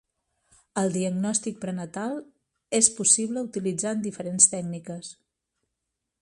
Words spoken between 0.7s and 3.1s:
El diagnòstic prenatal és